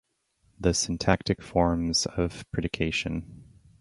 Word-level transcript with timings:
The 0.59 0.73
Syntactic 0.73 1.43
Forms 1.43 2.07
of 2.07 2.43
Predication. 2.51 3.43